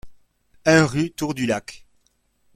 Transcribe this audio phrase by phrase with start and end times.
[0.65, 1.85] un rue Tour du Lac